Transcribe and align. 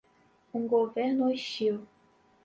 um 0.51 0.65
governo 0.65 1.21
hostil 1.31 1.87